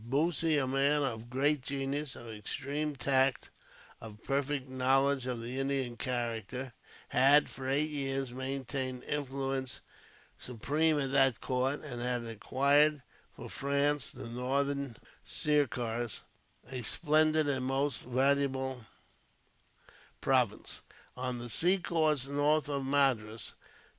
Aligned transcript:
Bussy, 0.03 0.57
a 0.57 0.65
man 0.65 1.03
of 1.03 1.29
great 1.29 1.61
genius, 1.61 2.15
of 2.15 2.27
extreme 2.27 2.95
tact, 2.95 3.51
of 3.99 4.23
perfect 4.23 4.67
knowledge 4.67 5.27
of 5.27 5.41
the 5.43 5.59
Indian 5.59 5.95
character; 5.95 6.73
had, 7.09 7.47
for 7.47 7.67
eight 7.69 7.91
years, 7.91 8.33
maintained 8.33 9.03
French 9.03 9.13
influence 9.19 9.81
supreme 10.39 10.99
at 10.99 11.11
that 11.11 11.39
court, 11.39 11.81
and 11.83 12.01
had 12.01 12.23
acquired 12.23 13.03
for 13.35 13.47
France 13.47 14.09
the 14.09 14.25
Northern 14.25 14.97
Sirkars, 15.23 16.21
a 16.71 16.81
splendid 16.81 17.47
and 17.47 17.63
most 17.65 18.01
valuable 18.01 18.87
province, 20.19 20.81
on 21.15 21.37
the 21.37 21.47
seacoast 21.51 22.27
north 22.27 22.67
of 22.67 22.83
Madras. 22.87 23.53